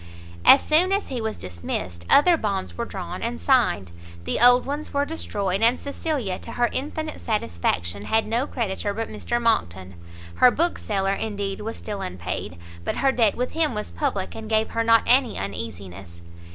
As 0.45 0.63
soon 0.63 0.91
as 0.91 1.09
he 1.09 1.21
was 1.21 1.37
dismissed, 1.37 2.07
other 2.09 2.35
bonds 2.35 2.75
were 2.75 2.85
drawn 2.85 3.21
and 3.21 3.39
signed, 3.39 3.91
the 4.23 4.39
old 4.39 4.65
ones 4.65 4.91
were 4.91 5.05
destroyed; 5.05 5.61
and 5.61 5.79
Cecilia, 5.79 6.39
to 6.39 6.53
her 6.53 6.69
infinite 6.73 7.21
satisfaction, 7.21 8.05
had 8.05 8.25
no 8.25 8.47
creditor 8.47 8.95
but 8.95 9.09
Mr 9.09 9.39
Monckton. 9.39 9.93
Her 10.37 10.49
bookseller, 10.49 11.13
indeed, 11.13 11.61
was 11.61 11.77
still 11.77 12.01
unpaid, 12.01 12.57
but 12.83 12.97
her 12.97 13.11
debt 13.11 13.35
with 13.35 13.51
him 13.51 13.75
was 13.75 13.91
public, 13.91 14.33
and 14.33 14.49
gave 14.49 14.71
her 14.71 14.83
not 14.83 15.03
any 15.05 15.37
uneasiness. 15.37 16.21